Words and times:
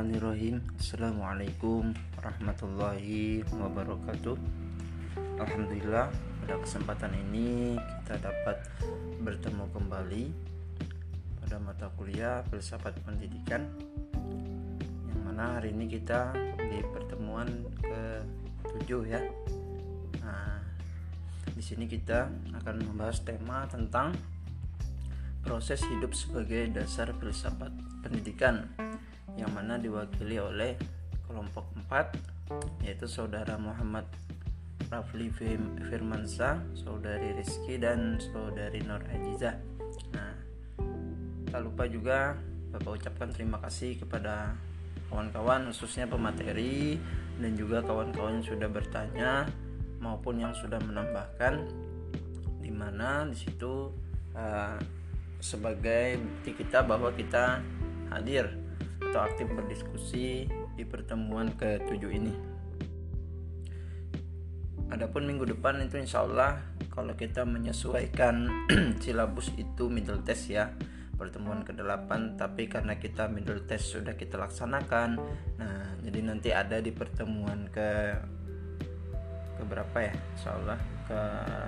Bismillahirrahmanirrahim. 0.00 0.64
Assalamualaikum 0.80 1.82
warahmatullahi 2.16 3.44
wabarakatuh. 3.52 4.32
Alhamdulillah 5.36 6.08
pada 6.40 6.56
kesempatan 6.56 7.12
ini 7.28 7.76
kita 7.76 8.16
dapat 8.16 8.64
bertemu 9.20 9.68
kembali 9.68 10.24
pada 11.44 11.60
mata 11.60 11.92
kuliah 12.00 12.40
filsafat 12.48 12.96
pendidikan 13.04 13.68
yang 15.12 15.20
mana 15.20 15.60
hari 15.60 15.76
ini 15.76 15.84
kita 15.84 16.32
di 16.56 16.80
pertemuan 16.80 17.60
ke 17.84 18.24
7 18.88 19.04
ya. 19.04 19.20
Nah 20.24 20.64
di 21.52 21.60
sini 21.60 21.84
kita 21.84 22.24
akan 22.56 22.88
membahas 22.88 23.20
tema 23.20 23.68
tentang 23.68 24.16
proses 25.44 25.84
hidup 25.84 26.16
sebagai 26.16 26.72
dasar 26.72 27.12
filsafat 27.20 27.68
pendidikan 28.00 28.64
yang 29.38 29.50
mana 29.54 29.78
diwakili 29.78 30.40
oleh 30.40 30.74
kelompok 31.28 31.66
4 31.86 32.82
yaitu 32.82 33.06
saudara 33.06 33.54
Muhammad 33.54 34.06
Rafli 34.90 35.30
Firmansa, 35.86 36.58
saudari 36.74 37.30
Rizky 37.38 37.78
dan 37.78 38.18
saudari 38.18 38.82
Nur 38.82 38.98
Ajizah. 39.06 39.54
Nah, 40.10 40.34
tak 41.46 41.60
lupa 41.62 41.86
juga 41.86 42.34
Bapak 42.70 43.02
ucapkan 43.02 43.30
terima 43.34 43.58
kasih 43.58 43.98
kepada 43.98 44.54
kawan-kawan 45.10 45.66
khususnya 45.74 46.06
pemateri 46.06 47.02
dan 47.42 47.58
juga 47.58 47.82
kawan-kawan 47.82 48.38
yang 48.38 48.46
sudah 48.46 48.70
bertanya 48.70 49.50
maupun 49.98 50.38
yang 50.38 50.54
sudah 50.54 50.78
menambahkan 50.78 51.66
di 52.62 52.70
mana 52.70 53.26
di 53.26 53.34
situ 53.34 53.90
uh, 54.38 54.78
sebagai 55.42 56.22
bukti 56.22 56.62
kita 56.62 56.86
bahwa 56.86 57.10
kita 57.10 57.58
hadir 58.14 58.54
atau 59.10 59.26
aktif 59.26 59.50
berdiskusi 59.50 60.46
di 60.78 60.84
pertemuan 60.86 61.50
ke-7 61.58 62.02
ini. 62.14 62.34
Adapun 64.90 65.26
minggu 65.26 65.46
depan 65.50 65.82
itu 65.82 65.98
insya 65.98 66.22
Allah 66.22 66.62
kalau 66.90 67.14
kita 67.14 67.46
menyesuaikan 67.46 68.66
silabus 69.02 69.50
itu 69.58 69.86
middle 69.86 70.22
test 70.22 70.50
ya 70.50 70.70
pertemuan 71.14 71.62
ke-8 71.62 72.40
tapi 72.40 72.66
karena 72.66 72.96
kita 72.96 73.28
middle 73.30 73.62
test 73.68 73.92
sudah 73.92 74.16
kita 74.16 74.40
laksanakan 74.40 75.20
nah 75.60 75.94
jadi 76.00 76.18
nanti 76.24 76.48
ada 76.50 76.80
di 76.80 76.90
pertemuan 76.90 77.68
ke 77.68 78.16
ke 79.60 79.62
berapa 79.68 79.98
ya 80.00 80.14
insya 80.16 80.56
Allah 80.56 80.78
ke 81.04 81.20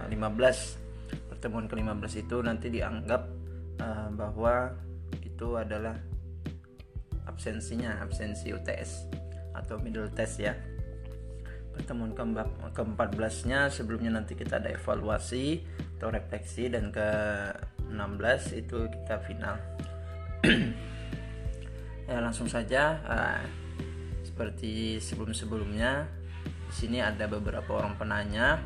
15 0.09 1.29
pertemuan 1.29 1.69
ke-15 1.69 2.13
itu 2.27 2.37
nanti 2.41 2.73
dianggap 2.73 3.23
uh, 3.79 4.09
bahwa 4.17 4.73
itu 5.21 5.61
adalah 5.61 5.95
absensinya 7.27 8.03
absensi 8.03 8.51
UTS 8.51 9.09
atau 9.55 9.79
middle 9.79 10.11
test 10.13 10.41
ya. 10.41 10.57
Pertemuan 11.73 12.13
ke-14 12.13 13.49
nya 13.49 13.73
sebelumnya 13.73 14.13
nanti 14.13 14.37
kita 14.37 14.61
ada 14.61 14.69
evaluasi 14.69 15.65
atau 15.97 16.13
refleksi 16.13 16.69
dan 16.69 16.93
ke-16 16.93 18.41
itu 18.59 18.79
kita 18.91 19.17
final. 19.25 19.57
Ya 22.03 22.19
langsung 22.19 22.51
saja 22.51 22.99
uh, 23.07 23.41
seperti 24.27 24.99
sebelum-sebelumnya 24.99 26.11
di 26.43 26.75
sini 26.75 26.99
ada 26.99 27.31
beberapa 27.31 27.79
orang 27.79 27.95
penanya. 27.95 28.59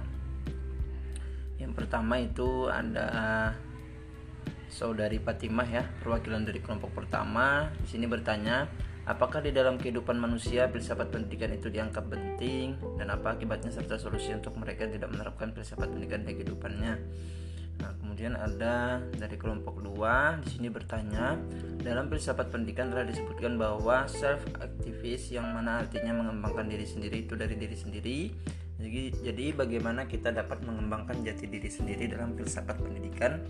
Yang 1.61 1.73
pertama 1.77 2.17
itu 2.17 2.67
ada 2.67 3.53
saudari 4.69 5.19
Fatimah 5.23 5.69
ya, 5.69 5.85
perwakilan 6.03 6.47
dari 6.47 6.61
kelompok 6.61 6.93
pertama. 6.93 7.71
Di 7.83 7.97
sini 7.97 8.07
bertanya, 8.11 8.67
apakah 9.07 9.39
di 9.41 9.55
dalam 9.55 9.79
kehidupan 9.79 10.19
manusia 10.19 10.67
filsafat 10.67 11.15
pendidikan 11.15 11.55
itu 11.55 11.71
dianggap 11.71 12.11
penting 12.11 12.75
dan 12.99 13.15
apa 13.15 13.39
akibatnya 13.39 13.71
serta 13.71 13.97
solusi 13.97 14.35
untuk 14.35 14.59
mereka 14.59 14.85
yang 14.87 14.99
tidak 14.99 15.11
menerapkan 15.15 15.55
filsafat 15.55 15.89
pendidikan 15.91 16.27
di 16.27 16.35
kehidupannya. 16.35 16.95
Nah, 17.77 17.93
kemudian 18.01 18.33
ada 18.33 19.05
dari 19.21 19.37
kelompok 19.37 19.85
dua 19.85 20.41
di 20.41 20.49
sini 20.57 20.69
bertanya, 20.73 21.37
dalam 21.85 22.09
filsafat 22.09 22.49
pendidikan 22.49 22.89
telah 22.89 23.05
disebutkan 23.05 23.61
bahwa 23.61 24.09
self 24.09 24.43
aktivis 24.59 25.29
yang 25.29 25.53
mana 25.53 25.85
artinya 25.85 26.17
mengembangkan 26.17 26.67
diri 26.73 26.89
sendiri 26.89 27.29
itu 27.29 27.37
dari 27.37 27.55
diri 27.55 27.77
sendiri. 27.77 28.19
Jadi, 28.77 29.03
jadi 29.25 29.45
bagaimana 29.57 30.05
kita 30.05 30.37
dapat 30.37 30.61
mengembangkan 30.61 31.25
jati 31.25 31.49
diri 31.49 31.69
sendiri 31.69 32.13
dalam 32.13 32.37
filsafat 32.37 32.77
pendidikan 32.77 33.41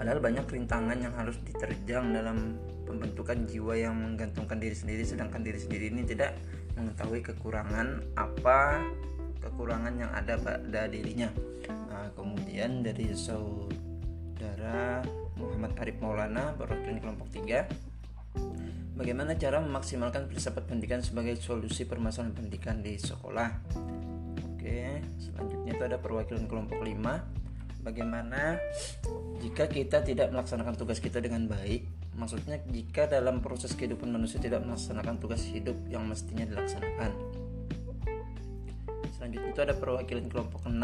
Padahal 0.00 0.16
banyak 0.16 0.48
rintangan 0.48 0.96
yang 0.96 1.12
harus 1.12 1.36
diterjang 1.44 2.16
dalam 2.16 2.56
pembentukan 2.88 3.44
jiwa 3.44 3.76
yang 3.76 3.92
menggantungkan 4.00 4.56
diri 4.56 4.72
sendiri 4.72 5.04
sedangkan 5.04 5.44
diri 5.44 5.60
sendiri 5.60 5.92
ini 5.92 6.08
tidak 6.08 6.40
mengetahui 6.72 7.20
kekurangan 7.20 8.00
apa 8.16 8.80
kekurangan 9.44 10.00
yang 10.00 10.08
ada 10.16 10.40
pada 10.40 10.88
dirinya. 10.88 11.28
Nah, 11.68 12.08
kemudian 12.16 12.80
dari 12.80 13.12
saudara 13.12 15.04
Muhammad 15.36 15.76
Arif 15.76 16.00
Maulana 16.00 16.56
perwakilan 16.56 16.96
kelompok 17.04 17.28
3 17.36 17.90
Bagaimana 18.96 19.32
cara 19.36 19.64
memaksimalkan 19.64 20.28
filsafat 20.28 20.68
pendidikan 20.68 21.00
sebagai 21.00 21.36
solusi 21.40 21.88
permasalahan 21.88 22.36
pendidikan 22.36 22.84
di 22.84 23.00
sekolah? 23.00 23.48
Oke, 24.48 25.00
selanjutnya 25.16 25.72
itu 25.72 25.84
ada 25.88 25.96
perwakilan 25.96 26.44
kelompok 26.44 26.84
5 26.84 27.39
bagaimana 27.80 28.60
jika 29.40 29.66
kita 29.66 30.04
tidak 30.04 30.30
melaksanakan 30.32 30.76
tugas 30.76 31.00
kita 31.00 31.18
dengan 31.18 31.48
baik? 31.48 31.88
Maksudnya 32.16 32.60
jika 32.68 33.08
dalam 33.08 33.40
proses 33.40 33.72
kehidupan 33.72 34.12
manusia 34.12 34.36
tidak 34.36 34.60
melaksanakan 34.62 35.16
tugas 35.16 35.40
hidup 35.48 35.76
yang 35.88 36.04
mestinya 36.04 36.44
dilaksanakan. 36.44 37.10
Selanjutnya 39.16 39.50
itu 39.52 39.60
ada 39.60 39.74
perwakilan 39.76 40.28
kelompok 40.28 40.68
6 40.68 40.76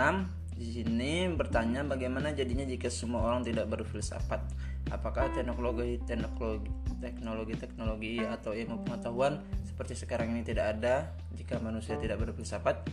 di 0.57 0.73
sini 0.73 1.29
bertanya 1.37 1.85
bagaimana 1.85 2.33
jadinya 2.33 2.65
jika 2.65 2.89
semua 2.89 3.29
orang 3.29 3.45
tidak 3.45 3.69
berfilsafat? 3.69 4.41
Apakah 4.89 5.29
teknologi 5.37 6.01
teknologi 6.09 6.73
teknologi 6.97 7.55
teknologi 7.61 8.15
atau 8.25 8.57
ilmu 8.57 8.89
pengetahuan 8.89 9.45
seperti 9.69 9.93
sekarang 9.93 10.33
ini 10.33 10.41
tidak 10.41 10.81
ada? 10.81 11.13
Jika 11.37 11.61
manusia 11.61 12.01
tidak 12.01 12.25
berfilsafat 12.25 12.89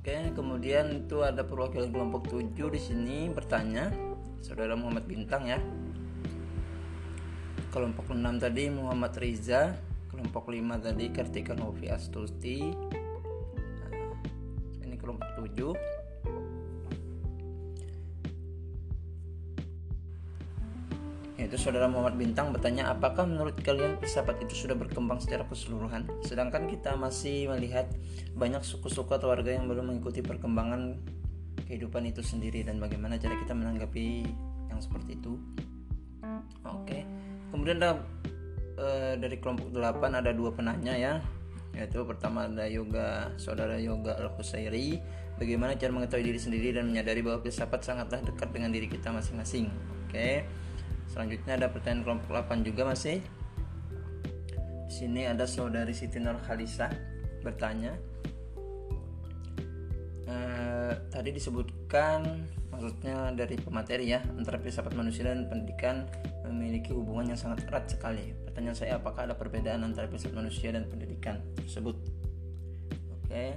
Oke, 0.00 0.32
kemudian 0.34 1.04
itu 1.04 1.22
ada 1.22 1.44
perwakilan 1.44 1.92
kelompok 1.92 2.28
7 2.32 2.70
di 2.72 2.80
sini 2.80 3.18
bertanya, 3.30 3.92
Saudara 4.40 4.74
Muhammad 4.74 5.04
Bintang 5.06 5.48
ya. 5.48 5.60
Kelompok 7.70 8.10
6 8.12 8.20
tadi 8.38 8.70
Muhammad 8.70 9.14
Riza, 9.18 9.74
kelompok 10.10 10.50
5 10.50 10.78
tadi 10.78 11.10
Kartika 11.10 11.54
Novi 11.58 11.90
Astuti. 11.90 12.70
Nah, 12.70 13.90
ini 14.84 14.96
kelompok 15.00 15.28
7. 15.40 15.93
Yaitu 21.44 21.60
saudara 21.60 21.84
Muhammad 21.84 22.16
Bintang 22.16 22.56
bertanya 22.56 22.88
apakah 22.88 23.28
menurut 23.28 23.52
kalian 23.60 24.00
filsafat 24.00 24.40
itu 24.40 24.64
sudah 24.64 24.72
berkembang 24.72 25.20
secara 25.20 25.44
keseluruhan? 25.44 26.08
Sedangkan 26.24 26.64
kita 26.64 26.96
masih 26.96 27.52
melihat 27.52 27.84
banyak 28.32 28.64
suku-suku 28.64 29.12
atau 29.12 29.28
warga 29.28 29.52
yang 29.52 29.68
belum 29.68 29.92
mengikuti 29.92 30.24
perkembangan 30.24 30.96
kehidupan 31.68 32.08
itu 32.08 32.24
sendiri 32.24 32.64
dan 32.64 32.80
bagaimana 32.80 33.20
cara 33.20 33.36
kita 33.36 33.52
menanggapi 33.52 34.24
yang 34.72 34.80
seperti 34.80 35.20
itu. 35.20 35.36
Oke. 36.64 37.04
Kemudian 37.52 37.76
ada 37.76 38.00
e, 38.80 39.20
dari 39.20 39.36
kelompok 39.36 39.68
8 39.68 40.00
ada 40.24 40.32
dua 40.32 40.48
penanya 40.48 40.96
ya. 40.96 41.20
Yaitu 41.76 42.08
pertama 42.08 42.48
ada 42.48 42.64
yoga 42.72 43.36
saudara 43.36 43.76
yoga 43.76 44.16
al 44.16 44.32
husairi 44.32 44.96
bagaimana 45.36 45.76
cara 45.76 45.92
mengetahui 45.92 46.24
diri 46.24 46.40
sendiri 46.40 46.72
dan 46.72 46.88
menyadari 46.88 47.20
bahwa 47.20 47.44
filsafat 47.44 47.84
sangatlah 47.84 48.24
dekat 48.24 48.48
dengan 48.48 48.72
diri 48.72 48.88
kita 48.88 49.12
masing-masing. 49.12 49.68
Oke 50.08 50.63
Selanjutnya 51.14 51.54
ada 51.54 51.70
pertanyaan 51.70 52.02
kelompok 52.02 52.34
8 52.34 52.66
juga 52.66 52.90
masih. 52.90 53.22
Di 54.90 54.92
sini 54.92 55.30
ada 55.30 55.46
saudari 55.46 55.94
Siti 55.94 56.18
Nur 56.18 56.42
Khalisa 56.42 56.90
bertanya. 57.46 57.94
E, 60.26 60.36
tadi 61.14 61.30
disebutkan 61.30 62.50
maksudnya 62.74 63.30
dari 63.30 63.54
pemateri 63.54 64.10
ya 64.10 64.26
antara 64.34 64.58
filsafat 64.58 64.98
manusia 64.98 65.30
dan 65.30 65.46
pendidikan 65.46 66.02
memiliki 66.50 66.90
hubungan 66.90 67.30
yang 67.30 67.38
sangat 67.38 67.62
erat 67.70 67.86
sekali. 67.86 68.34
Pertanyaan 68.50 68.74
saya 68.74 68.98
apakah 68.98 69.30
ada 69.30 69.38
perbedaan 69.38 69.86
antara 69.86 70.10
filsafat 70.10 70.34
manusia 70.34 70.74
dan 70.74 70.90
pendidikan 70.90 71.38
tersebut? 71.54 71.94
Oke. 73.22 73.54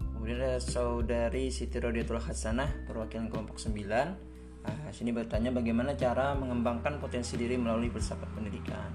Kemudian 0.00 0.40
ada 0.40 0.56
saudari 0.56 1.52
Siti 1.52 1.76
Rodiatul 1.76 2.16
Hasanah 2.16 2.88
perwakilan 2.88 3.28
kelompok 3.28 3.60
9 3.60 4.33
Nah, 4.64 4.88
sini 4.88 5.12
bertanya 5.12 5.52
bagaimana 5.52 5.92
cara 5.92 6.32
mengembangkan 6.32 6.96
potensi 6.96 7.36
diri 7.36 7.60
melalui 7.60 7.92
filsafat 7.92 8.32
pendidikan. 8.32 8.88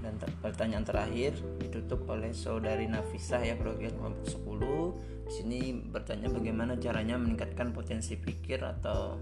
Dan 0.00 0.16
pertanyaan 0.40 0.82
terakhir 0.82 1.36
ditutup 1.60 2.08
oleh 2.08 2.32
saudari 2.32 2.88
Nafisah 2.88 3.44
ya 3.44 3.54
kelompok 3.54 4.24
10. 4.26 5.28
Di 5.28 5.32
sini 5.32 5.58
bertanya 5.76 6.32
bagaimana 6.32 6.74
caranya 6.80 7.20
meningkatkan 7.20 7.70
potensi 7.70 8.16
pikir 8.16 8.64
atau 8.64 9.20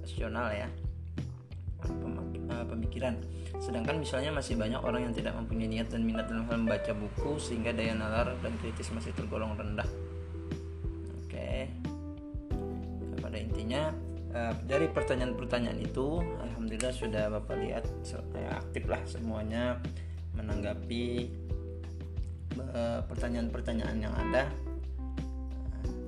rasional 0.00 0.50
ya. 0.50 0.68
uh, 1.84 2.64
pemikiran. 2.64 3.14
Sedangkan 3.60 4.00
misalnya 4.00 4.32
masih 4.32 4.56
banyak 4.56 4.80
orang 4.80 5.12
yang 5.12 5.14
tidak 5.14 5.36
mempunyai 5.36 5.68
niat 5.68 5.92
dan 5.92 6.02
minat 6.02 6.26
dalam 6.26 6.48
hal 6.48 6.56
membaca 6.64 6.92
buku 6.96 7.36
sehingga 7.36 7.76
daya 7.76 7.92
nalar 7.92 8.32
dan 8.40 8.56
kritis 8.64 8.88
masih 8.90 9.12
tergolong 9.12 9.52
rendah. 9.52 9.86
Oke. 11.20 11.68
Nah, 13.12 13.18
pada 13.20 13.36
intinya 13.36 13.92
uh, 14.34 14.54
dari 14.66 14.90
pertanyaan-pertanyaan 14.90 15.80
itu 15.80 16.20
alhamdulillah 16.20 16.92
sudah 16.92 17.24
Bapak 17.40 17.56
lihat 17.62 17.86
saya 18.02 18.58
aktif 18.58 18.84
lah 18.90 19.00
semuanya 19.06 19.78
menanggapi 20.34 21.30
pertanyaan-pertanyaan 23.10 23.98
yang 23.98 24.14
ada. 24.14 24.46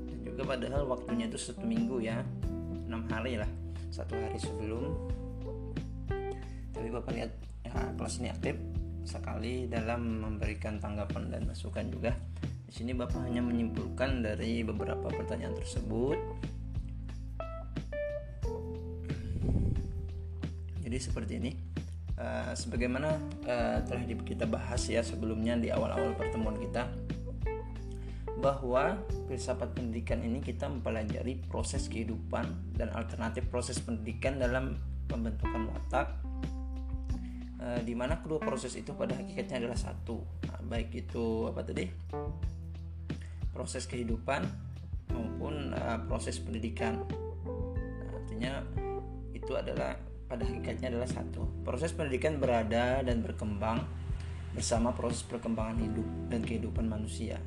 Dan 0.06 0.18
juga 0.22 0.54
padahal 0.54 0.86
waktunya 0.86 1.26
itu 1.26 1.38
satu 1.38 1.62
minggu 1.66 1.98
ya 2.02 2.22
enam 2.86 3.02
hari 3.10 3.38
lah 3.38 3.50
satu 3.90 4.14
hari 4.14 4.38
sebelum. 4.38 4.94
Tapi 6.70 6.88
bapak 6.92 7.12
lihat 7.16 7.32
ya, 7.64 7.72
kelas 7.96 8.20
ini 8.20 8.28
aktif 8.30 8.54
sekali 9.06 9.70
dalam 9.70 10.22
memberikan 10.22 10.76
tanggapan 10.76 11.32
dan 11.32 11.48
masukan 11.48 11.86
juga. 11.88 12.12
Di 12.66 12.82
sini 12.82 12.92
bapak 12.92 13.26
hanya 13.26 13.40
menyimpulkan 13.40 14.20
dari 14.26 14.66
beberapa 14.66 15.06
pertanyaan 15.08 15.54
tersebut 15.56 16.18
jadi 20.96 21.12
seperti 21.12 21.32
ini. 21.36 21.52
Uh, 22.16 22.56
sebagaimana 22.56 23.20
uh, 23.44 23.84
telah 23.84 24.00
kita 24.24 24.48
bahas 24.48 24.80
ya 24.88 25.04
sebelumnya 25.04 25.52
di 25.60 25.68
awal-awal 25.68 26.16
pertemuan 26.16 26.56
kita 26.56 26.88
bahwa 28.40 28.96
filsafat 29.28 29.76
pendidikan 29.76 30.24
ini 30.24 30.40
kita 30.40 30.64
mempelajari 30.64 31.44
proses 31.52 31.92
kehidupan 31.92 32.72
dan 32.72 32.88
alternatif 32.96 33.44
proses 33.52 33.76
pendidikan 33.84 34.40
dalam 34.40 34.80
pembentukan 35.08 35.72
watak 35.72 36.20
e, 37.56 37.80
di 37.80 37.96
mana 37.96 38.20
kedua 38.20 38.36
proses 38.36 38.76
itu 38.76 38.92
pada 38.92 39.16
hakikatnya 39.16 39.64
adalah 39.64 39.80
satu. 39.80 40.20
Nah, 40.52 40.60
baik 40.68 40.92
itu 40.92 41.48
apa 41.48 41.64
tadi? 41.64 41.88
Proses 43.56 43.88
kehidupan 43.88 44.44
maupun 45.16 45.72
e, 45.72 45.80
proses 46.04 46.36
pendidikan. 46.36 47.08
Nah, 47.72 48.10
artinya 48.20 48.60
itu 49.32 49.56
adalah 49.56 49.96
pada 50.26 50.42
hakikatnya 50.42 50.90
adalah 50.94 51.08
satu 51.10 51.46
proses 51.62 51.94
pendidikan 51.94 52.38
berada 52.42 53.02
dan 53.02 53.22
berkembang 53.22 53.86
bersama 54.54 54.90
proses 54.90 55.22
perkembangan 55.22 55.78
hidup 55.78 56.06
dan 56.30 56.40
kehidupan 56.42 56.86
manusia 56.88 57.38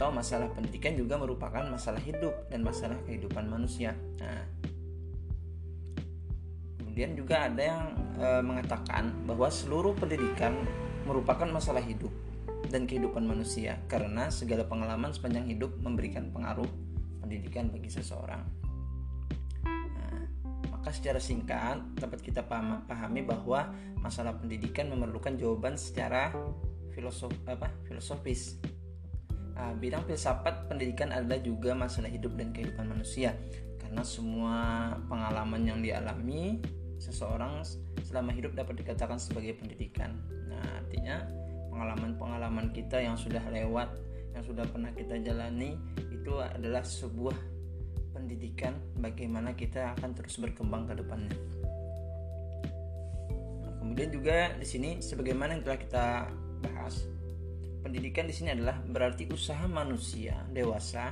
atau 0.00 0.08
masalah 0.08 0.48
pendidikan 0.56 0.96
juga 0.96 1.20
merupakan 1.20 1.60
masalah 1.68 2.00
hidup 2.00 2.32
dan 2.48 2.64
masalah 2.64 2.96
kehidupan 3.04 3.44
manusia. 3.52 3.92
Nah, 4.16 4.48
kemudian 6.80 7.12
juga 7.12 7.44
ada 7.52 7.60
yang 7.60 7.82
e, 8.16 8.28
mengatakan 8.40 9.12
bahwa 9.28 9.52
seluruh 9.52 9.92
pendidikan 9.92 10.56
merupakan 11.04 11.44
masalah 11.52 11.84
hidup 11.84 12.08
dan 12.72 12.88
kehidupan 12.88 13.28
manusia 13.28 13.76
karena 13.92 14.32
segala 14.32 14.64
pengalaman 14.64 15.12
sepanjang 15.12 15.44
hidup 15.52 15.68
memberikan 15.84 16.32
pengaruh 16.32 16.68
pendidikan 17.20 17.68
bagi 17.68 17.92
seseorang. 17.92 18.40
Nah, 20.80 20.88
maka 20.88 20.96
secara 20.96 21.20
singkat 21.20 21.76
dapat 22.00 22.24
kita 22.24 22.40
pahami 22.88 23.20
bahwa 23.20 23.68
masalah 24.00 24.32
pendidikan 24.32 24.88
memerlukan 24.88 25.36
jawaban 25.36 25.76
secara 25.76 26.32
filosof 26.96 27.36
apa 27.44 27.68
filosofis 27.84 28.56
uh, 29.60 29.76
bidang 29.76 30.08
filsafat 30.08 30.72
pendidikan 30.72 31.12
adalah 31.12 31.36
juga 31.44 31.76
masalah 31.76 32.08
hidup 32.08 32.32
dan 32.32 32.56
kehidupan 32.56 32.88
manusia 32.96 33.36
karena 33.76 34.00
semua 34.00 34.56
pengalaman 35.04 35.68
yang 35.68 35.84
dialami 35.84 36.64
seseorang 36.96 37.60
selama 38.00 38.32
hidup 38.32 38.56
dapat 38.56 38.80
dikatakan 38.80 39.20
sebagai 39.20 39.60
pendidikan. 39.60 40.16
Nah, 40.48 40.64
artinya 40.80 41.28
pengalaman-pengalaman 41.68 42.72
kita 42.72 43.04
yang 43.04 43.20
sudah 43.20 43.44
lewat, 43.52 43.92
yang 44.32 44.44
sudah 44.48 44.64
pernah 44.64 44.96
kita 44.96 45.20
jalani 45.20 45.76
itu 46.08 46.40
adalah 46.40 46.80
sebuah 46.80 47.36
pendidikan 48.30 48.78
bagaimana 49.02 49.58
kita 49.58 49.90
akan 49.98 50.14
terus 50.14 50.38
berkembang 50.38 50.86
ke 50.86 50.94
depannya. 51.02 51.34
Nah, 53.66 53.74
kemudian 53.82 54.14
juga 54.14 54.54
di 54.54 54.62
sini 54.62 55.02
sebagaimana 55.02 55.58
yang 55.58 55.66
telah 55.66 55.78
kita 55.82 56.06
bahas 56.62 57.10
pendidikan 57.82 58.30
di 58.30 58.34
sini 58.38 58.54
adalah 58.54 58.78
berarti 58.86 59.26
usaha 59.34 59.66
manusia 59.66 60.46
dewasa 60.54 61.10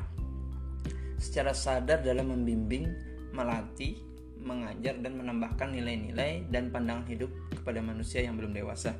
secara 1.19 1.51
sadar 1.51 2.07
dalam 2.07 2.31
membimbing, 2.31 2.87
melatih, 3.35 3.99
mengajar 4.39 4.95
dan 5.03 5.19
menambahkan 5.19 5.75
nilai-nilai 5.75 6.47
dan 6.55 6.71
pandangan 6.71 7.03
hidup 7.11 7.35
kepada 7.51 7.83
manusia 7.83 8.23
yang 8.23 8.39
belum 8.39 8.55
dewasa. 8.55 8.95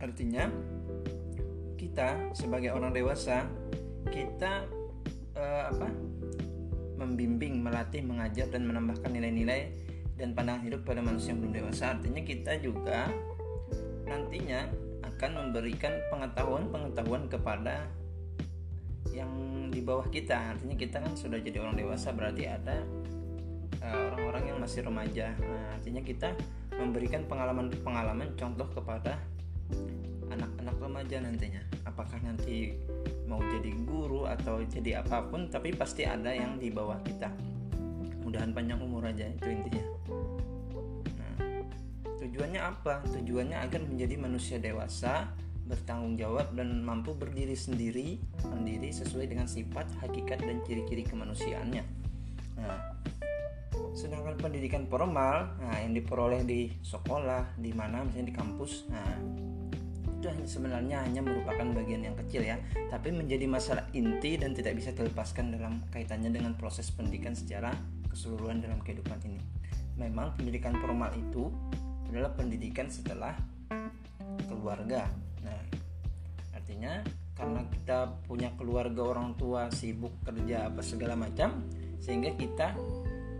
Artinya, 0.00 0.48
kita 1.76 2.32
sebagai 2.32 2.72
orang 2.72 2.96
dewasa, 2.96 3.44
kita 4.08 4.64
uh, 5.36 5.68
apa? 5.68 6.11
Membimbing, 6.96 7.60
melatih, 7.60 8.04
mengajar 8.04 8.48
dan 8.52 8.68
menambahkan 8.68 9.10
nilai-nilai 9.10 9.72
dan 10.16 10.36
pandangan 10.36 10.62
hidup 10.68 10.84
pada 10.84 11.00
manusia 11.00 11.32
yang 11.34 11.40
belum 11.42 11.54
dewasa. 11.56 11.84
Artinya 11.98 12.22
kita 12.22 12.52
juga 12.60 13.10
nantinya 14.06 14.68
akan 15.02 15.30
memberikan 15.38 15.92
pengetahuan-pengetahuan 16.10 17.26
kepada 17.30 17.86
yang 19.10 19.30
di 19.72 19.80
bawah 19.80 20.06
kita. 20.08 20.56
Artinya 20.56 20.76
kita 20.76 21.02
kan 21.02 21.12
sudah 21.16 21.38
jadi 21.40 21.58
orang 21.62 21.74
dewasa 21.74 22.12
berarti 22.12 22.46
ada 22.46 22.84
eh, 23.80 23.96
orang-orang 24.12 24.42
uh, 24.42 24.48
yang 24.52 24.58
masih 24.60 24.80
remaja. 24.84 25.34
Nah, 25.40 25.78
artinya 25.78 26.02
kita 26.04 26.34
memberikan 26.76 27.24
pengalaman-pengalaman 27.28 28.34
contoh 28.36 28.66
kepada 28.72 29.18
anak-anak 30.32 30.76
remaja 30.80 31.16
nantinya. 31.20 31.62
Apakah 31.84 32.18
nanti 32.24 32.76
mau 33.32 33.40
jadi 33.40 33.72
guru 33.88 34.28
atau 34.28 34.60
jadi 34.68 35.00
apa 35.00 35.24
pun 35.24 35.48
tapi 35.48 35.72
pasti 35.72 36.04
ada 36.04 36.28
yang 36.28 36.60
di 36.60 36.68
bawah 36.68 37.00
kita 37.00 37.32
mudahan 38.20 38.52
panjang 38.52 38.76
umur 38.84 39.08
aja 39.08 39.24
itu 39.24 39.48
intinya 39.48 39.84
Tujuannya 42.22 42.62
apa? 42.62 43.02
Tujuannya 43.12 43.58
agar 43.58 43.82
menjadi 43.82 44.14
manusia 44.14 44.56
dewasa, 44.62 45.34
bertanggung 45.66 46.14
jawab 46.14 46.54
dan 46.54 46.78
mampu 46.80 47.18
berdiri 47.18 47.58
sendiri, 47.58 48.22
mandiri 48.46 48.94
sesuai 48.94 49.26
dengan 49.26 49.50
sifat, 49.50 49.90
hakikat 50.00 50.38
dan 50.38 50.62
ciri-ciri 50.62 51.02
kemanusiaannya. 51.02 51.82
Nah, 52.62 52.78
sedangkan 53.90 54.38
pendidikan 54.38 54.86
formal, 54.86 55.50
nah 55.58 55.76
yang 55.82 55.98
diperoleh 55.98 56.46
di 56.46 56.70
sekolah, 56.86 57.58
di 57.58 57.74
mana 57.74 58.06
misalnya 58.06 58.30
di 58.30 58.36
kampus, 58.38 58.86
nah 58.86 59.18
itu 60.22 60.30
sebenarnya 60.46 61.02
hanya 61.02 61.18
merupakan 61.18 61.66
bagian 61.74 62.06
yang 62.06 62.14
kecil 62.14 62.46
ya, 62.46 62.54
tapi 62.86 63.10
menjadi 63.10 63.50
masalah 63.50 63.90
inti 63.90 64.38
dan 64.38 64.54
tidak 64.54 64.78
bisa 64.78 64.94
dilepaskan 64.94 65.58
dalam 65.58 65.82
kaitannya 65.90 66.30
dengan 66.30 66.54
proses 66.54 66.94
pendidikan 66.94 67.34
secara 67.34 67.74
keseluruhan 68.06 68.62
dalam 68.62 68.78
kehidupan 68.78 69.18
ini. 69.26 69.42
Memang 69.98 70.38
pendidikan 70.38 70.78
formal 70.78 71.10
itu 71.18 71.50
adalah 72.06 72.30
pendidikan 72.38 72.86
setelah 72.86 73.34
keluarga. 74.46 75.10
Nah, 75.42 75.58
artinya 76.54 77.02
karena 77.34 77.66
kita 77.66 77.98
punya 78.30 78.54
keluarga 78.54 79.02
orang 79.02 79.34
tua 79.34 79.72
sibuk 79.74 80.14
kerja 80.22 80.70
apa 80.70 80.84
segala 80.84 81.18
macam 81.18 81.66
sehingga 81.98 82.30
kita 82.38 82.78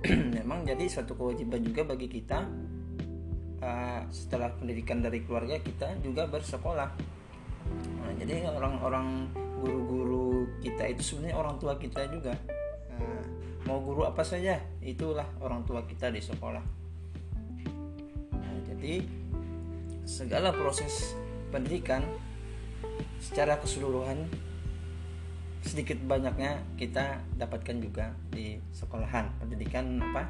memang 0.43 0.67
jadi 0.67 0.89
suatu 0.91 1.15
kewajiban 1.15 1.63
juga 1.63 1.87
bagi 1.87 2.11
kita 2.11 2.43
uh, 3.63 4.03
setelah 4.11 4.51
pendidikan 4.59 5.01
dari 5.01 5.23
keluarga 5.25 5.57
kita 5.63 5.95
juga 6.03 6.27
bersekolah. 6.27 6.91
Nah, 8.03 8.13
jadi 8.19 8.51
orang-orang 8.51 9.31
guru-guru 9.63 10.51
kita 10.61 10.91
itu 10.91 11.15
sebenarnya 11.15 11.39
orang 11.39 11.57
tua 11.63 11.79
kita 11.79 12.05
juga. 12.11 12.35
Nah, 12.99 13.25
mau 13.65 13.79
guru 13.79 14.03
apa 14.03 14.27
saja 14.27 14.59
itulah 14.83 15.25
orang 15.39 15.63
tua 15.63 15.87
kita 15.87 16.11
di 16.11 16.19
sekolah 16.19 16.83
berarti 18.83 19.07
segala 20.03 20.51
proses 20.51 21.15
pendidikan 21.55 22.03
secara 23.23 23.55
keseluruhan 23.63 24.27
sedikit 25.63 26.03
banyaknya 26.03 26.59
kita 26.75 27.23
dapatkan 27.39 27.79
juga 27.79 28.11
di 28.35 28.59
sekolahan 28.75 29.31
pendidikan 29.39 30.03
apa 30.03 30.27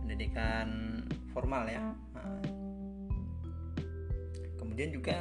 pendidikan 0.00 0.99
formal 1.32 1.64
ya. 1.66 1.94
Nah, 2.14 2.40
kemudian 4.58 4.90
juga 4.94 5.20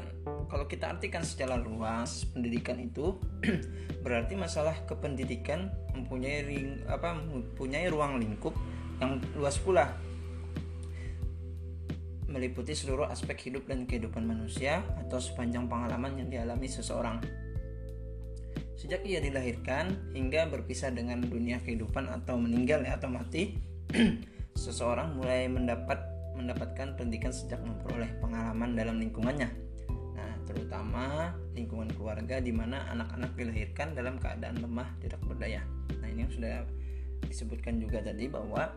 kalau 0.50 0.66
kita 0.66 0.90
artikan 0.90 1.22
secara 1.22 1.60
luas 1.60 2.26
pendidikan 2.32 2.80
itu 2.82 3.18
berarti 4.06 4.34
masalah 4.34 4.74
kependidikan 4.88 5.70
mempunyai 5.94 6.48
ring, 6.48 6.80
apa 6.88 7.14
mempunyai 7.14 7.92
ruang 7.92 8.18
lingkup 8.18 8.56
yang 9.04 9.20
luas 9.36 9.60
pula. 9.60 9.94
Meliputi 12.30 12.78
seluruh 12.78 13.10
aspek 13.10 13.50
hidup 13.50 13.66
dan 13.66 13.90
kehidupan 13.90 14.22
manusia 14.22 14.86
atau 15.02 15.18
sepanjang 15.18 15.66
pengalaman 15.66 16.14
yang 16.22 16.30
dialami 16.30 16.70
seseorang. 16.70 17.18
Sejak 18.80 19.04
ia 19.04 19.20
dilahirkan 19.20 20.14
hingga 20.16 20.48
berpisah 20.48 20.94
dengan 20.94 21.20
dunia 21.20 21.60
kehidupan 21.60 22.08
atau 22.08 22.40
meninggal 22.40 22.80
ya, 22.86 22.96
atau 22.96 23.12
mati, 23.12 23.60
seseorang 24.60 25.16
mulai 25.16 25.48
mendapat 25.48 26.04
mendapatkan 26.36 27.00
pendidikan 27.00 27.32
sejak 27.32 27.60
memperoleh 27.64 28.12
pengalaman 28.20 28.76
dalam 28.76 29.00
lingkungannya. 29.00 29.48
Nah, 30.16 30.34
terutama 30.44 31.36
lingkungan 31.56 31.88
keluarga 31.96 32.44
di 32.44 32.52
mana 32.52 32.88
anak-anak 32.92 33.36
dilahirkan 33.40 33.96
dalam 33.96 34.20
keadaan 34.20 34.60
lemah 34.60 34.88
tidak 35.00 35.20
berdaya. 35.24 35.64
Nah, 36.00 36.08
ini 36.08 36.28
yang 36.28 36.32
sudah 36.32 36.68
disebutkan 37.28 37.80
juga 37.80 38.00
tadi 38.04 38.28
bahwa 38.28 38.72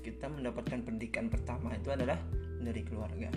kita 0.00 0.28
mendapatkan 0.28 0.84
pendidikan 0.84 1.32
pertama 1.32 1.72
itu 1.76 1.88
adalah 1.92 2.20
dari 2.60 2.84
keluarga. 2.84 3.32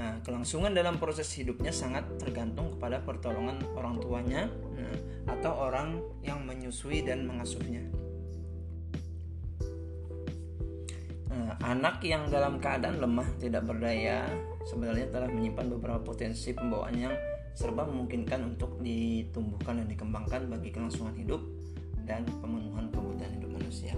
Nah, 0.00 0.16
kelangsungan 0.24 0.72
dalam 0.72 0.96
proses 0.96 1.28
hidupnya 1.36 1.70
sangat 1.74 2.08
tergantung 2.16 2.74
kepada 2.78 3.04
pertolongan 3.04 3.60
orang 3.76 4.00
tuanya 4.00 4.48
nah, 4.74 4.96
atau 5.36 5.52
orang 5.68 6.00
yang 6.24 6.42
menyusui 6.42 7.04
dan 7.04 7.28
mengasuhnya. 7.28 7.84
Anak 11.62 12.02
yang 12.04 12.28
dalam 12.28 12.58
keadaan 12.58 13.00
lemah 13.00 13.28
tidak 13.40 13.64
berdaya 13.68 14.26
sebenarnya 14.68 15.08
telah 15.12 15.28
menyimpan 15.30 15.66
beberapa 15.78 16.00
potensi 16.00 16.52
pembawaan 16.52 16.96
yang 16.96 17.14
serba 17.54 17.84
memungkinkan 17.84 18.56
untuk 18.56 18.78
ditumbuhkan 18.80 19.82
dan 19.82 19.86
dikembangkan 19.90 20.48
bagi 20.48 20.70
kelangsungan 20.70 21.16
hidup 21.18 21.42
dan 22.06 22.24
pemenuhan 22.40 22.88
kebutuhan 22.90 23.32
hidup 23.36 23.50
manusia. 23.52 23.94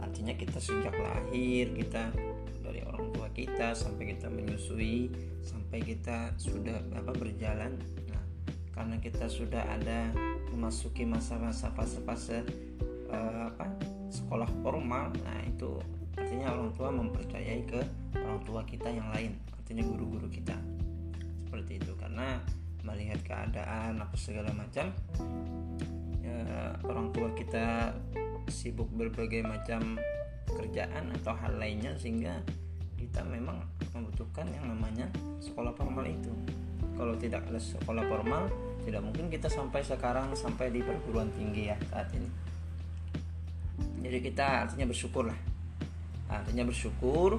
Artinya 0.00 0.34
kita 0.36 0.58
sejak 0.60 0.94
lahir 0.98 1.72
kita 1.72 2.12
dari 2.64 2.80
orang 2.88 3.12
tua 3.12 3.28
kita 3.30 3.76
sampai 3.76 4.16
kita 4.16 4.32
menyusui 4.32 5.12
sampai 5.44 5.84
kita 5.84 6.32
sudah 6.40 6.80
apa 6.96 7.12
berjalan 7.12 7.76
nah 8.08 8.24
karena 8.72 8.96
kita 8.98 9.28
sudah 9.28 9.62
ada 9.68 10.08
memasuki 10.48 11.04
masa-masa 11.04 11.68
fase-fase 11.76 12.40
uh, 13.12 13.52
apa 13.52 13.68
sekolah 14.08 14.48
formal 14.64 15.12
nah 15.22 15.38
itu 15.44 15.76
artinya 16.34 16.50
orang 16.50 16.74
tua 16.74 16.90
mempercayai 16.90 17.62
ke 17.62 17.78
orang 18.18 18.42
tua 18.42 18.66
kita 18.66 18.90
yang 18.90 19.06
lain 19.14 19.38
artinya 19.54 19.86
guru-guru 19.86 20.26
kita. 20.26 20.58
Seperti 21.46 21.78
itu 21.78 21.94
karena 21.94 22.42
melihat 22.82 23.22
keadaan 23.22 24.02
apa 24.02 24.18
segala 24.18 24.50
macam 24.50 24.90
ya, 26.26 26.74
orang 26.90 27.14
tua 27.14 27.30
kita 27.38 27.94
sibuk 28.50 28.90
berbagai 28.98 29.46
macam 29.46 29.94
pekerjaan 30.50 31.14
atau 31.22 31.38
hal 31.38 31.54
lainnya 31.54 31.94
sehingga 32.02 32.42
kita 32.98 33.22
memang 33.22 33.62
membutuhkan 33.94 34.50
yang 34.50 34.66
namanya 34.66 35.06
sekolah 35.38 35.70
formal 35.78 36.02
itu. 36.02 36.34
Kalau 36.98 37.14
tidak 37.14 37.46
ada 37.46 37.62
sekolah 37.62 38.10
formal 38.10 38.50
tidak 38.82 39.06
mungkin 39.06 39.30
kita 39.30 39.46
sampai 39.46 39.86
sekarang 39.86 40.34
sampai 40.34 40.74
di 40.74 40.82
perguruan 40.82 41.30
tinggi 41.38 41.70
ya 41.70 41.78
saat 41.94 42.10
ini. 42.10 42.26
Jadi 44.02 44.18
kita 44.18 44.66
artinya 44.66 44.90
bersyukur 44.90 45.30
lah 45.30 45.53
artinya 46.34 46.66
bersyukur. 46.66 47.38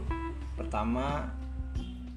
Pertama 0.56 1.28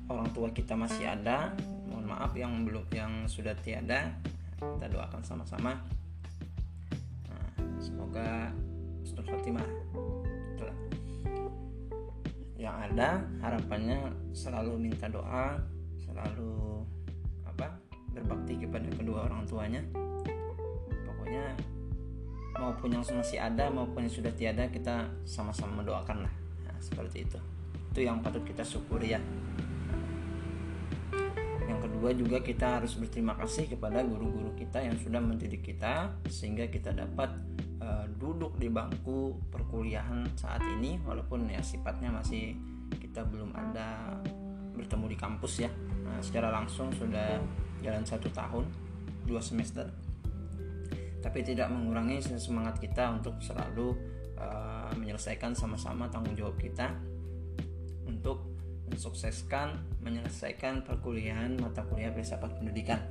orang 0.06 0.30
tua 0.30 0.48
kita 0.54 0.78
masih 0.78 1.10
ada. 1.10 1.50
Mohon 1.90 2.06
maaf 2.14 2.32
yang 2.38 2.62
belum 2.62 2.86
yang 2.94 3.12
sudah 3.26 3.54
tiada. 3.58 4.14
Kita 4.58 4.86
doakan 4.86 5.22
sama-sama. 5.26 5.74
Nah, 7.26 7.48
semoga 7.82 8.54
Husnul 9.02 9.26
Fatimah 9.26 9.68
yang 12.58 12.74
ada. 12.74 13.22
Harapannya 13.38 14.10
selalu 14.34 14.74
minta 14.78 15.06
doa 15.06 15.58
selalu 15.98 16.82
apa 17.46 17.70
berbakti 18.10 18.58
kepada 18.58 18.90
kedua 18.90 19.30
orang 19.30 19.46
tuanya. 19.46 19.82
Pokoknya 21.06 21.54
maupun 22.58 22.90
yang 22.90 23.06
masih 23.06 23.38
ada 23.38 23.70
maupun 23.70 24.10
yang 24.10 24.14
sudah 24.14 24.34
tiada 24.34 24.66
kita 24.66 25.06
sama-sama 25.22 25.86
mendoakan 25.86 26.26
lah 26.26 26.37
seperti 26.80 27.26
itu. 27.26 27.38
Itu 27.92 28.00
yang 28.06 28.22
patut 28.22 28.42
kita 28.46 28.62
syukuri 28.62 29.14
ya. 29.14 29.20
Yang 31.68 31.80
kedua 31.84 32.10
juga 32.16 32.38
kita 32.40 32.80
harus 32.80 32.96
berterima 32.96 33.36
kasih 33.36 33.68
kepada 33.68 34.00
guru-guru 34.00 34.56
kita 34.56 34.80
yang 34.80 34.96
sudah 34.96 35.20
mendidik 35.20 35.60
kita 35.60 36.16
sehingga 36.26 36.64
kita 36.72 36.96
dapat 36.96 37.28
uh, 37.84 38.08
duduk 38.16 38.56
di 38.56 38.72
bangku 38.72 39.36
perkuliahan 39.52 40.24
saat 40.32 40.64
ini 40.78 40.96
walaupun 41.04 41.44
ya 41.52 41.60
sifatnya 41.60 42.08
masih 42.08 42.56
kita 42.96 43.20
belum 43.28 43.52
ada 43.52 44.16
bertemu 44.72 45.06
di 45.12 45.16
kampus 45.20 45.68
ya. 45.68 45.70
Nah, 46.08 46.22
secara 46.24 46.48
langsung 46.48 46.88
sudah 46.96 47.36
jalan 47.84 48.04
satu 48.06 48.32
tahun 48.32 48.64
dua 49.28 49.44
semester. 49.44 49.84
Tapi 51.18 51.44
tidak 51.44 51.68
mengurangi 51.68 52.22
semangat 52.24 52.80
kita 52.80 53.10
untuk 53.12 53.36
selalu 53.42 53.92
uh, 54.38 54.90
menyelesaikan 54.96 55.52
sama-sama 55.52 56.06
tanggung 56.08 56.34
jawab 56.38 56.56
kita 56.56 56.94
untuk 58.06 58.46
mensukseskan 58.88 59.76
menyelesaikan 60.00 60.80
perkuliahan 60.82 61.60
mata 61.60 61.84
kuliah 61.84 62.08
filsafat 62.14 62.56
pendidikan. 62.56 63.02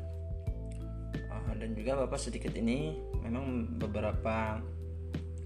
Uh, 1.30 1.54
dan 1.60 1.78
juga 1.78 2.00
bapak 2.04 2.18
sedikit 2.18 2.52
ini 2.58 2.98
memang 3.22 3.78
beberapa 3.78 4.58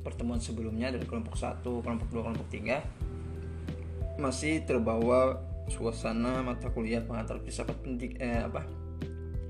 pertemuan 0.01 0.41
sebelumnya 0.41 0.89
dari 0.89 1.05
kelompok 1.05 1.37
1, 1.37 1.61
kelompok 1.61 2.07
2, 2.09 2.25
kelompok 2.25 2.47
3 2.49 4.19
masih 4.21 4.65
terbawa 4.65 5.39
suasana 5.71 6.43
mata 6.43 6.67
kuliah 6.73 6.99
pengantar 7.01 7.39
filsafat 7.39 7.77
pendidik 7.79 8.17
eh, 8.19 8.43
apa? 8.43 8.65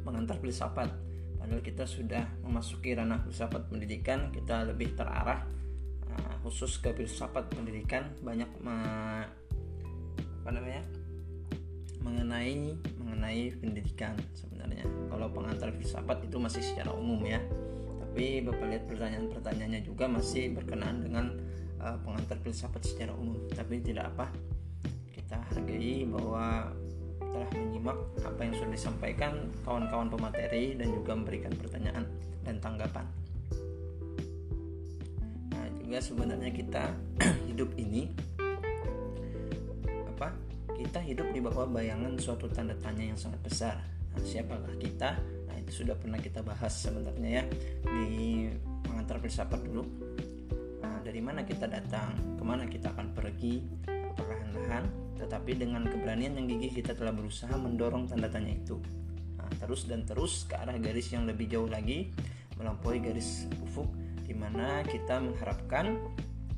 Pengantar 0.05 0.38
filsafat. 0.38 0.91
Padahal 1.39 1.63
kita 1.65 1.89
sudah 1.89 2.29
memasuki 2.45 2.93
ranah 2.93 3.25
filsafat 3.25 3.65
pendidikan 3.67 4.29
kita 4.29 4.69
lebih 4.69 4.93
terarah 4.93 5.41
khusus 6.41 6.81
ke 6.81 6.89
filsafat 6.93 7.53
pendidikan 7.53 8.10
banyak 8.25 8.50
me, 8.62 8.75
apa 10.41 10.50
namanya 10.50 10.81
mengenai 12.01 12.74
mengenai 12.98 13.53
pendidikan 13.62 14.17
sebenarnya. 14.33 14.86
Kalau 15.10 15.29
pengantar 15.29 15.69
filsafat 15.77 16.25
itu 16.25 16.38
masih 16.41 16.62
secara 16.65 16.89
umum 16.98 17.21
ya. 17.21 17.38
Tapi 18.01 18.43
Bapak 18.43 18.65
lihat 18.67 18.83
pertanyaan-pertanyaannya 18.89 19.81
juga 19.86 20.10
masih 20.10 20.51
berkenaan 20.57 21.05
dengan 21.05 21.25
uh, 21.77 21.95
pengantar 22.01 22.41
filsafat 22.41 22.81
secara 22.83 23.13
umum. 23.13 23.38
Tapi 23.53 23.79
tidak 23.86 24.10
apa 24.17 24.33
kita 25.13 25.38
hargai 25.53 26.10
bahwa 26.10 26.74
telah 27.21 27.50
menyimak 27.55 27.98
apa 28.27 28.41
yang 28.43 28.53
sudah 28.57 28.71
disampaikan 28.75 29.33
kawan-kawan 29.63 30.12
pemateri 30.12 30.75
dan 30.75 30.91
juga 30.91 31.15
memberikan 31.15 31.53
pertanyaan 31.55 32.03
dan 32.43 32.60
tanggapan 32.60 33.05
juga 35.91 36.07
sebenarnya 36.07 36.55
kita 36.55 36.95
hidup 37.51 37.75
ini 37.75 38.07
apa 40.07 40.31
kita 40.71 41.03
hidup 41.03 41.36
di 41.36 41.43
bawah 41.43 41.67
bayangan 41.67 42.15
suatu 42.15 42.48
tanda 42.48 42.71
tanya 42.79 43.12
yang 43.12 43.19
sangat 43.19 43.43
besar. 43.43 43.75
Nah, 44.15 44.24
siapakah 44.24 44.71
kita? 44.79 45.19
Itu 45.60 45.83
sudah 45.83 46.00
pernah 46.00 46.15
kita 46.15 46.48
bahas 46.48 46.71
sebenarnya 46.71 47.43
ya 47.43 47.45
di 47.83 48.48
pengantar 48.88 49.19
filsafat 49.19 49.67
dulu. 49.67 49.83
Nah, 50.79 51.03
dari 51.03 51.19
mana 51.19 51.43
kita 51.43 51.67
datang? 51.67 52.39
Ke 52.39 52.43
mana 52.48 52.71
kita 52.71 52.95
akan 52.95 53.12
pergi? 53.12 53.60
Perlahan-lahan 54.15 54.88
tetapi 55.19 55.60
dengan 55.60 55.91
keberanian 55.91 56.39
yang 56.39 56.48
gigih 56.55 56.71
kita 56.71 56.95
telah 56.95 57.12
berusaha 57.12 57.51
mendorong 57.51 58.07
tanda 58.07 58.31
tanya 58.31 58.55
itu. 58.55 58.79
Nah, 59.36 59.51
terus 59.60 59.91
dan 59.91 60.07
terus 60.07 60.48
ke 60.48 60.55
arah 60.55 60.79
garis 60.79 61.12
yang 61.12 61.27
lebih 61.27 61.51
jauh 61.51 61.67
lagi 61.67 62.15
melampaui 62.55 63.03
garis 63.03 63.43
ufuk 63.60 63.91
di 64.31 64.39
mana 64.39 64.79
kita 64.88 65.19
mengharapkan 65.19 66.00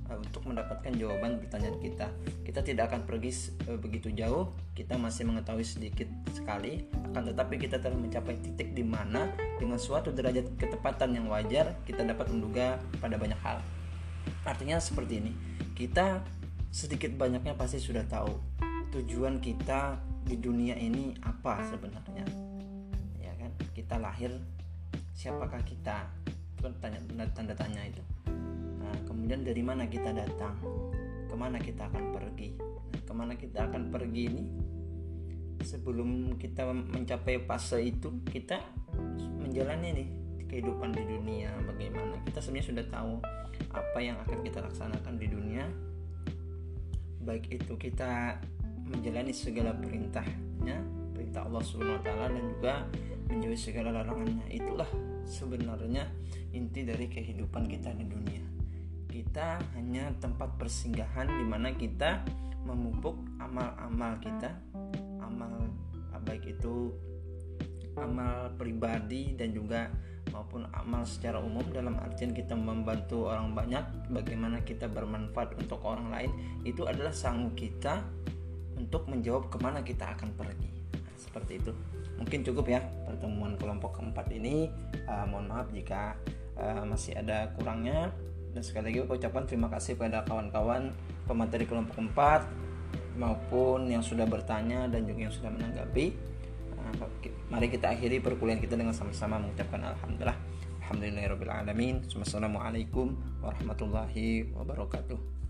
uh, 0.05 0.17
untuk 0.21 0.45
mendapatkan 0.45 0.93
jawaban 0.93 1.41
pertanyaan 1.41 1.81
kita. 1.81 2.05
Kita 2.45 2.61
tidak 2.61 2.93
akan 2.93 3.09
pergi 3.09 3.49
uh, 3.65 3.81
begitu 3.81 4.13
jauh, 4.13 4.53
kita 4.77 4.93
masih 4.93 5.25
mengetahui 5.25 5.65
sedikit 5.65 6.05
sekali, 6.29 6.85
akan 7.09 7.33
tetapi 7.33 7.57
kita 7.57 7.81
telah 7.81 7.97
mencapai 7.97 8.37
titik 8.45 8.77
di 8.77 8.85
mana 8.85 9.33
dengan 9.57 9.81
suatu 9.81 10.13
derajat 10.13 10.53
ketepatan 10.61 11.17
yang 11.17 11.25
wajar 11.33 11.73
kita 11.81 12.05
dapat 12.05 12.29
menduga 12.29 12.77
pada 13.01 13.17
banyak 13.17 13.41
hal. 13.41 13.57
Artinya 14.45 14.77
seperti 14.77 15.17
ini, 15.17 15.33
kita 15.73 16.21
sedikit 16.69 17.09
banyaknya 17.17 17.57
pasti 17.57 17.81
sudah 17.81 18.05
tahu 18.05 18.37
tujuan 18.93 19.41
kita 19.41 19.97
di 20.29 20.37
dunia 20.37 20.77
ini 20.77 21.17
apa 21.25 21.65
sebenarnya. 21.65 22.25
Ya 23.17 23.33
kan? 23.33 23.49
Kita 23.73 23.97
lahir 23.97 24.29
siapakah 25.17 25.65
kita? 25.65 26.05
Tanya 26.63 26.99
tanda 27.35 27.51
tanya 27.55 27.83
itu 27.83 28.03
Nah, 28.93 28.95
kemudian 29.09 29.41
dari 29.41 29.63
mana 29.65 29.89
kita 29.89 30.13
datang? 30.13 30.53
Ke 31.25 31.33
mana 31.33 31.57
kita 31.57 31.89
akan 31.89 32.13
pergi? 32.13 32.53
Nah, 32.61 33.01
ke 33.01 33.13
mana 33.15 33.33
kita 33.33 33.65
akan 33.65 33.89
pergi 33.89 34.23
ini? 34.29 34.43
Sebelum 35.63 36.37
kita 36.37 36.67
mencapai 36.69 37.41
fase 37.47 37.81
itu, 37.81 38.21
kita 38.27 38.59
menjalani 39.41 39.89
nih 39.97 40.07
kehidupan 40.45 40.93
di 40.93 41.03
dunia 41.09 41.49
bagaimana. 41.65 42.21
Kita 42.27 42.37
sebenarnya 42.43 42.67
sudah 42.69 42.85
tahu 42.91 43.13
apa 43.73 43.99
yang 44.03 44.19
akan 44.21 44.39
kita 44.45 44.59
laksanakan 44.61 45.13
di 45.17 45.27
dunia. 45.31 45.65
Baik 47.25 47.49
itu 47.49 47.73
kita 47.79 48.37
menjalani 48.85 49.33
segala 49.33 49.73
perintahnya, 49.73 50.83
perintah 51.15 51.47
Allah 51.47 51.63
Subhanahu 51.65 51.97
wa 51.97 52.03
taala 52.03 52.27
dan 52.29 52.45
juga 52.51 52.75
menjauhi 53.29 53.59
segala 53.59 53.89
larangannya. 53.91 54.47
Itulah 54.51 54.89
sebenarnya 55.23 56.07
inti 56.53 56.83
dari 56.83 57.07
kehidupan 57.07 57.67
kita 57.67 57.95
di 57.95 58.05
dunia. 58.05 58.43
Kita 59.09 59.61
hanya 59.77 60.09
tempat 60.17 60.57
persinggahan 60.57 61.29
di 61.29 61.45
mana 61.45 61.69
kita 61.73 62.25
memupuk 62.63 63.19
amal-amal 63.43 64.15
kita 64.23 64.55
amal 65.19 65.67
baik 66.23 66.55
itu 66.55 66.95
amal 67.99 68.55
pribadi 68.55 69.35
dan 69.35 69.51
juga 69.51 69.91
maupun 70.31 70.65
amal 70.71 71.03
secara 71.03 71.37
umum. 71.43 71.61
Dalam 71.69 71.99
artian 71.99 72.31
kita 72.31 72.55
membantu 72.55 73.29
orang 73.29 73.53
banyak 73.53 73.83
bagaimana 74.09 74.63
kita 74.63 74.87
bermanfaat 74.89 75.59
untuk 75.59 75.83
orang 75.83 76.09
lain 76.09 76.31
itu 76.63 76.87
adalah 76.87 77.11
sanggup 77.11 77.53
kita 77.53 78.01
untuk 78.79 79.05
menjawab 79.11 79.51
ke 79.51 79.57
mana 79.61 79.85
kita 79.85 80.15
akan 80.17 80.33
pergi 80.33 80.82
seperti 81.33 81.57
itu. 81.57 81.73
Mungkin 82.21 82.45
cukup 82.45 82.69
ya 82.69 82.85
pertemuan 83.09 83.57
kelompok 83.57 83.97
keempat 83.97 84.29
ini. 84.29 84.69
Uh, 85.09 85.25
mohon 85.25 85.49
maaf 85.49 85.65
jika 85.73 86.13
uh, 86.53 86.85
masih 86.85 87.17
ada 87.17 87.49
kurangnya. 87.57 88.13
Dan 88.53 88.61
sekali 88.61 88.93
lagi 88.93 89.09
ucapan 89.09 89.43
terima 89.49 89.65
kasih 89.73 89.97
pada 89.97 90.21
kawan-kawan 90.29 90.93
pemateri 91.25 91.65
kelompok 91.65 91.97
keempat 91.97 92.45
maupun 93.17 93.89
yang 93.89 94.05
sudah 94.05 94.29
bertanya 94.29 94.85
dan 94.85 95.09
juga 95.09 95.25
yang 95.25 95.33
sudah 95.33 95.49
menanggapi. 95.49 96.13
Mari 97.49 97.73
kita 97.73 97.89
akhiri 97.97 98.21
perkuliahan 98.21 98.61
kita 98.61 98.77
dengan 98.77 98.93
sama-sama 98.93 99.41
mengucapkan 99.41 99.81
alhamdulillah. 99.81 100.37
Alhamdulillahirabbil 100.85 101.49
alamin. 101.49 102.05
Wassalamualaikum 102.13 103.17
warahmatullahi 103.41 104.53
wabarakatuh 104.53 105.42